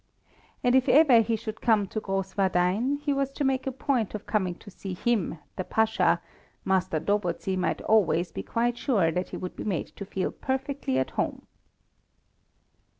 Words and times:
And 0.63 0.73
if 0.73 0.89
ever 0.89 1.19
he 1.21 1.35
should 1.35 1.61
come 1.61 1.85
to 1.89 2.01
Grosswardein, 2.01 2.99
he 3.01 3.13
was 3.13 3.31
to 3.33 3.43
make 3.43 3.67
a 3.67 3.71
point 3.71 4.15
of 4.15 4.25
coming 4.25 4.55
to 4.55 4.71
see 4.71 4.95
him, 4.95 5.37
the 5.57 5.63
Pasha; 5.63 6.19
Master 6.65 6.99
Dobozy 6.99 7.55
might 7.55 7.81
always 7.83 8.31
be 8.31 8.41
quite 8.41 8.79
sure 8.79 9.11
that 9.11 9.29
he 9.29 9.37
would 9.37 9.55
be 9.55 9.63
made 9.63 9.89
to 9.97 10.03
feel 10.03 10.31
perfectly 10.31 10.97
at 10.97 11.11
home. 11.11 11.45